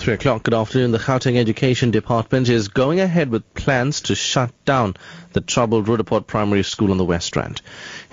Three 0.00 0.14
o'clock, 0.14 0.44
good 0.44 0.54
afternoon. 0.54 0.92
The 0.92 0.98
Gauteng 0.98 1.36
Education 1.36 1.90
Department 1.90 2.48
is 2.48 2.68
going 2.68 3.00
ahead 3.00 3.28
with 3.28 3.52
plans 3.52 4.00
to 4.02 4.14
shut 4.14 4.50
down 4.64 4.96
the 5.34 5.42
troubled 5.42 5.88
Roodepoort 5.88 6.26
Primary 6.26 6.62
School 6.62 6.90
on 6.90 6.96
the 6.96 7.04
West 7.04 7.36
Rand. 7.36 7.60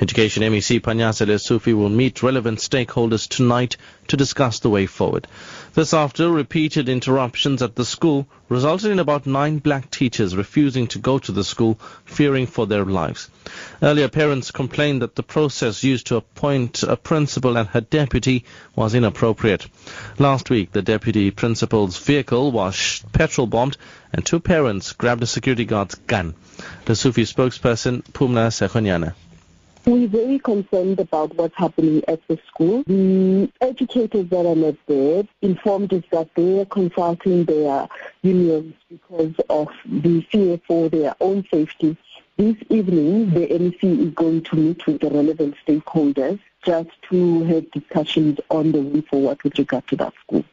Education 0.02 0.44
MEC 0.44 0.82
Panyaza 0.82 1.26
Lesufi 1.26 1.74
will 1.74 1.88
meet 1.88 2.22
relevant 2.22 2.60
stakeholders 2.60 3.30
tonight 3.30 3.78
to 4.10 4.18
discuss 4.18 4.60
the 4.60 4.70
way 4.70 4.86
forward. 4.86 5.28
This 5.74 5.94
after 5.94 6.30
repeated 6.30 6.90
interruptions 6.90 7.62
at 7.62 7.76
the 7.76 7.86
school 7.86 8.28
resulted 8.50 8.92
in 8.92 9.00
about 9.00 9.26
nine 9.26 9.60
black 9.60 9.92
teachers 9.92 10.36
refusing 10.36 10.88
to 10.88 11.00
go 11.00 11.20
to 11.20 11.32
the 11.32 11.44
school, 11.44 11.76
fearing 12.06 12.48
for 12.48 12.66
their 12.66 12.86
lives. 12.86 13.30
Earlier, 13.82 14.08
parents 14.08 14.52
complained 14.52 15.02
that 15.02 15.16
the 15.16 15.24
process 15.24 15.84
used 15.84 16.08
to 16.08 16.16
appoint 16.16 16.84
a 16.84 16.96
principal 16.96 17.58
and 17.58 17.68
her 17.70 17.82
deputy 17.82 18.46
was 18.76 18.96
inappropriate. 18.96 19.68
Last 20.18 20.50
week, 20.50 20.72
the 20.72 20.82
deputy 20.82 21.32
principal's 21.78 22.04
vehicle 22.08 22.52
was 22.52 23.04
petrol 23.12 23.46
bombed 23.46 23.78
and 24.12 24.26
two 24.26 24.40
parents 24.40 24.94
grabbed 24.94 25.22
a 25.22 25.28
security 25.28 25.64
guard's 25.64 25.94
gun. 25.94 26.34
Lesufi 26.88 27.24
spokesperson, 27.24 28.02
Phumla 28.14 28.50
Sekhonyane. 28.50 29.14
We're 29.86 30.08
very 30.08 30.40
concerned 30.40 31.00
about 31.00 31.36
what's 31.36 31.56
happening 31.56 32.02
at 32.08 32.28
the 32.28 32.40
school. 32.48 32.82
The 32.88 33.52
educators 33.62 34.28
that 34.30 34.46
are 34.48 34.56
not 34.56 34.76
there 34.88 35.24
informed 35.44 35.94
us 35.94 36.04
that 36.12 36.34
they 36.34 36.62
are 36.62 36.66
consulting 36.66 37.46
their 37.46 37.88
unions 38.24 38.74
because 38.90 39.36
of 39.48 39.68
the 39.86 40.22
fear 40.32 40.60
for 40.68 40.90
their 40.90 41.16
own 41.22 41.46
safety. 41.54 41.96
This 42.38 42.56
evening, 42.70 43.30
the 43.30 43.46
MEC 43.48 44.08
is 44.08 44.14
going 44.16 44.42
to 44.46 44.56
meet 44.56 44.88
with 44.88 45.02
the 45.02 45.12
relevant 45.12 45.56
stakeholders 45.66 46.40
just 46.66 46.90
to 47.10 47.44
have 47.44 47.70
discussions 47.70 48.40
on 48.50 48.72
the 48.72 48.82
way 48.82 49.02
forward 49.02 49.44
with 49.44 49.60
regard 49.60 49.88
to 49.90 49.96
that 49.98 50.14
school. 50.26 50.44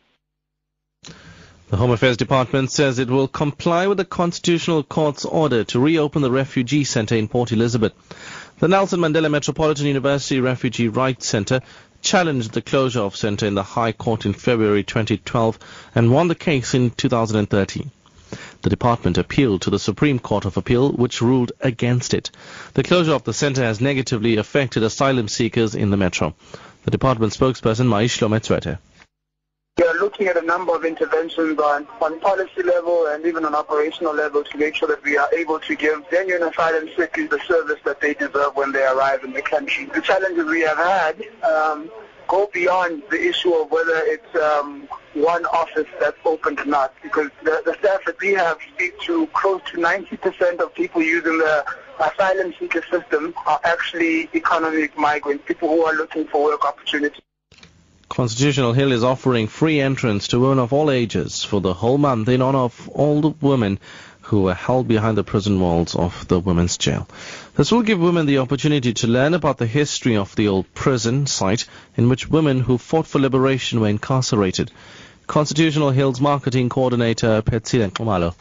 The 1.74 1.78
Home 1.78 1.90
Affairs 1.90 2.16
Department 2.16 2.70
says 2.70 3.00
it 3.00 3.10
will 3.10 3.26
comply 3.26 3.88
with 3.88 3.98
the 3.98 4.04
Constitutional 4.04 4.84
Court's 4.84 5.24
order 5.24 5.64
to 5.64 5.80
reopen 5.80 6.22
the 6.22 6.30
refugee 6.30 6.84
center 6.84 7.16
in 7.16 7.26
Port 7.26 7.50
Elizabeth. 7.50 7.92
The 8.60 8.68
Nelson 8.68 9.00
Mandela 9.00 9.28
Metropolitan 9.28 9.86
University 9.86 10.38
Refugee 10.38 10.86
Rights 10.86 11.26
Center 11.26 11.62
challenged 12.00 12.52
the 12.52 12.62
closure 12.62 13.00
of 13.00 13.16
center 13.16 13.46
in 13.46 13.56
the 13.56 13.64
High 13.64 13.90
Court 13.90 14.24
in 14.24 14.34
February 14.34 14.84
2012 14.84 15.58
and 15.96 16.12
won 16.12 16.28
the 16.28 16.36
case 16.36 16.74
in 16.74 16.90
2013. 16.90 17.90
The 18.62 18.70
department 18.70 19.18
appealed 19.18 19.62
to 19.62 19.70
the 19.70 19.80
Supreme 19.80 20.20
Court 20.20 20.44
of 20.44 20.56
Appeal, 20.56 20.92
which 20.92 21.22
ruled 21.22 21.50
against 21.60 22.14
it. 22.14 22.30
The 22.74 22.84
closure 22.84 23.14
of 23.14 23.24
the 23.24 23.34
center 23.34 23.64
has 23.64 23.80
negatively 23.80 24.36
affected 24.36 24.84
asylum 24.84 25.26
seekers 25.26 25.74
in 25.74 25.90
the 25.90 25.96
metro. 25.96 26.36
The 26.84 26.92
department 26.92 27.32
spokesperson 27.32 27.88
Mayihlome 27.88 28.38
Tshwete. 28.38 28.78
Are 29.94 29.98
looking 29.98 30.26
at 30.26 30.36
a 30.36 30.42
number 30.42 30.74
of 30.74 30.84
interventions 30.84 31.56
on, 31.58 31.86
on 32.00 32.18
policy 32.18 32.64
level 32.64 33.06
and 33.06 33.24
even 33.24 33.44
on 33.44 33.54
operational 33.54 34.12
level 34.12 34.42
to 34.42 34.58
make 34.58 34.74
sure 34.74 34.88
that 34.88 35.04
we 35.04 35.16
are 35.16 35.32
able 35.32 35.60
to 35.60 35.76
give 35.76 36.02
genuine 36.10 36.42
asylum 36.42 36.88
seekers 36.96 37.30
the 37.30 37.38
service 37.46 37.78
that 37.84 38.00
they 38.00 38.14
deserve 38.14 38.56
when 38.56 38.72
they 38.72 38.82
arrive 38.82 39.22
in 39.22 39.32
the 39.32 39.42
country. 39.42 39.84
The 39.84 40.00
challenges 40.00 40.46
we 40.46 40.62
have 40.62 40.78
had 40.78 41.22
um, 41.44 41.90
go 42.26 42.50
beyond 42.52 43.04
the 43.10 43.22
issue 43.22 43.52
of 43.54 43.70
whether 43.70 43.98
it's 43.98 44.34
um, 44.34 44.88
one 45.12 45.44
office 45.46 45.86
that's 46.00 46.18
open 46.24 46.58
or 46.58 46.64
not, 46.64 46.92
because 47.00 47.30
the, 47.44 47.62
the 47.64 47.76
staff 47.78 48.00
that 48.06 48.18
we 48.20 48.32
have 48.32 48.58
speak 48.74 48.98
to 49.02 49.28
close 49.28 49.60
to 49.70 49.76
90% 49.76 50.58
of 50.58 50.74
people 50.74 51.02
using 51.02 51.38
the 51.38 51.64
asylum 52.00 52.52
seeker 52.58 52.82
system 52.90 53.32
are 53.46 53.60
actually 53.62 54.28
economic 54.34 54.98
migrants, 54.98 55.44
people 55.46 55.68
who 55.68 55.84
are 55.84 55.94
looking 55.94 56.26
for 56.26 56.42
work 56.42 56.64
opportunities. 56.64 57.20
Constitutional 58.14 58.74
Hill 58.74 58.92
is 58.92 59.02
offering 59.02 59.48
free 59.48 59.80
entrance 59.80 60.28
to 60.28 60.38
women 60.38 60.60
of 60.60 60.72
all 60.72 60.88
ages 60.88 61.42
for 61.42 61.60
the 61.60 61.74
whole 61.74 61.98
month 61.98 62.28
in 62.28 62.42
honor 62.42 62.60
of 62.60 62.88
all 62.90 63.20
the 63.20 63.30
women 63.40 63.80
who 64.20 64.42
were 64.42 64.54
held 64.54 64.86
behind 64.86 65.18
the 65.18 65.24
prison 65.24 65.58
walls 65.58 65.96
of 65.96 66.28
the 66.28 66.38
women's 66.38 66.78
jail. 66.78 67.08
This 67.56 67.72
will 67.72 67.82
give 67.82 67.98
women 67.98 68.26
the 68.26 68.38
opportunity 68.38 68.92
to 68.94 69.08
learn 69.08 69.34
about 69.34 69.58
the 69.58 69.66
history 69.66 70.16
of 70.16 70.32
the 70.36 70.46
old 70.46 70.72
prison 70.74 71.26
site 71.26 71.66
in 71.96 72.08
which 72.08 72.30
women 72.30 72.60
who 72.60 72.78
fought 72.78 73.08
for 73.08 73.18
liberation 73.18 73.80
were 73.80 73.88
incarcerated. 73.88 74.70
Constitutional 75.26 75.90
Hill's 75.90 76.20
marketing 76.20 76.68
coordinator 76.68 77.42
Petsile 77.42 77.90
Kumalo. 77.90 78.36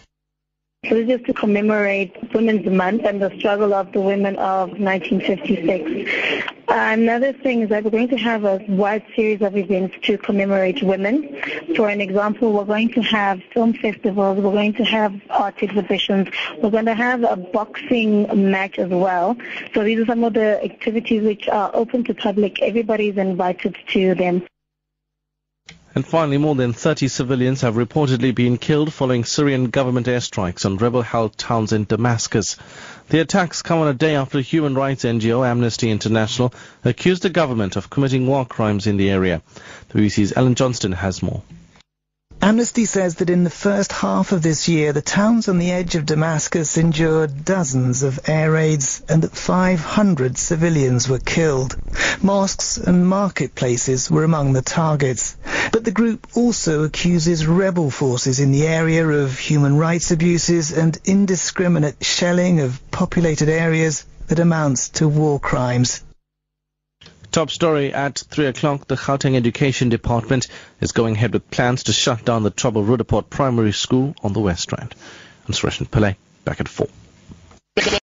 So 0.87 1.03
this 1.03 1.19
is 1.19 1.25
to 1.25 1.33
commemorate 1.33 2.15
Women's 2.31 2.67
Month 2.67 3.05
and 3.05 3.19
the 3.19 3.35
struggle 3.39 3.73
of 3.73 3.91
the 3.91 4.01
women 4.01 4.35
of 4.35 4.69
1956. 4.79 6.52
Another 6.67 7.33
thing 7.33 7.61
is 7.61 7.69
that 7.69 7.83
we're 7.83 7.89
going 7.89 8.07
to 8.09 8.17
have 8.17 8.45
a 8.45 8.63
wide 8.67 9.05
series 9.15 9.41
of 9.41 9.57
events 9.57 9.95
to 10.03 10.17
commemorate 10.17 10.81
women. 10.81 11.41
For 11.75 11.89
an 11.89 11.99
example, 11.99 12.53
we're 12.53 12.65
going 12.65 12.89
to 12.93 13.01
have 13.01 13.41
film 13.53 13.73
festivals, 13.73 14.37
we're 14.37 14.51
going 14.51 14.73
to 14.75 14.85
have 14.85 15.19
art 15.29 15.61
exhibitions, 15.61 16.29
we're 16.61 16.71
going 16.71 16.85
to 16.85 16.95
have 16.95 17.23
a 17.23 17.35
boxing 17.35 18.51
match 18.51 18.79
as 18.79 18.89
well. 18.89 19.35
So 19.73 19.83
these 19.83 19.99
are 19.99 20.05
some 20.05 20.23
of 20.23 20.33
the 20.33 20.63
activities 20.63 21.23
which 21.23 21.47
are 21.49 21.71
open 21.73 22.05
to 22.05 22.13
public. 22.13 22.61
Everybody 22.61 23.09
is 23.09 23.17
invited 23.17 23.75
to 23.89 24.15
them. 24.15 24.43
And 25.95 26.05
finally, 26.05 26.39
more 26.39 26.55
than 26.55 26.73
30 26.73 27.07
civilians 27.07 27.61
have 27.61 27.75
reportedly 27.75 28.33
been 28.33 28.57
killed 28.57 28.91
following 28.91 29.25
Syrian 29.25 29.69
government 29.69 30.07
airstrikes 30.07 30.65
on 30.65 30.77
rebel-held 30.77 31.37
towns 31.37 31.71
in 31.71 31.83
Damascus. 31.83 32.57
The 33.09 33.19
attacks 33.19 33.61
come 33.61 33.79
on 33.79 33.87
a 33.87 33.93
day 33.93 34.15
after 34.15 34.39
human 34.39 34.75
rights 34.75 35.03
NGO 35.03 35.45
Amnesty 35.45 35.91
International 35.91 36.53
accused 36.83 37.21
the 37.23 37.29
government 37.29 37.75
of 37.75 37.89
committing 37.89 38.25
war 38.27 38.45
crimes 38.45 38.87
in 38.87 38.97
the 38.97 39.09
area. 39.09 39.41
The 39.89 39.99
BBC's 39.99 40.33
Ellen 40.35 40.55
Johnston 40.55 40.93
has 40.93 41.21
more. 41.21 41.43
Amnesty 42.43 42.83
says 42.83 43.15
that 43.15 43.29
in 43.29 43.45
the 43.45 43.49
first 43.49 43.93
half 43.93 44.33
of 44.33 44.41
this 44.41 44.67
year, 44.67 44.91
the 44.91 45.01
towns 45.01 45.47
on 45.47 45.59
the 45.59 45.71
edge 45.71 45.95
of 45.95 46.05
Damascus 46.05 46.77
endured 46.77 47.45
dozens 47.45 48.03
of 48.03 48.19
air 48.27 48.51
raids 48.51 49.01
and 49.07 49.21
that 49.21 49.31
500 49.31 50.37
civilians 50.37 51.07
were 51.07 51.19
killed. 51.19 51.77
Mosques 52.21 52.75
and 52.75 53.07
marketplaces 53.07 54.11
were 54.11 54.25
among 54.25 54.51
the 54.51 54.61
targets. 54.61 55.37
But 55.71 55.85
the 55.85 55.91
group 55.91 56.27
also 56.35 56.83
accuses 56.83 57.47
rebel 57.47 57.89
forces 57.89 58.41
in 58.41 58.51
the 58.51 58.67
area 58.67 59.07
of 59.07 59.39
human 59.39 59.77
rights 59.77 60.11
abuses 60.11 60.73
and 60.73 60.99
indiscriminate 61.05 62.03
shelling 62.03 62.59
of 62.59 62.81
populated 62.91 63.47
areas 63.47 64.03
that 64.27 64.39
amounts 64.39 64.89
to 64.89 65.07
war 65.07 65.39
crimes. 65.39 66.03
Top 67.33 67.49
story 67.49 67.91
at 67.91 68.19
3 68.19 68.45
o'clock. 68.45 68.87
The 68.87 68.95
Gauteng 68.95 69.35
Education 69.35 69.89
Department 69.89 70.47
is 70.79 70.91
going 70.91 71.15
ahead 71.15 71.33
with 71.33 71.49
plans 71.49 71.85
to 71.85 71.91
shut 71.91 72.23
down 72.23 72.43
the 72.43 72.51
troubled 72.51 72.87
Roodepoort 72.87 73.27
Primary 73.31 73.71
School 73.71 74.13
on 74.21 74.33
the 74.33 74.39
West 74.39 74.71
Rand. 74.71 74.93
I'm 75.47 75.55
Suresh 75.55 75.83
Pillay, 75.87 76.15
back 76.45 76.59
at 76.59 76.67
4. 76.67 76.87